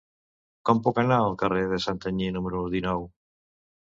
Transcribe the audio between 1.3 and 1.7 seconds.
carrer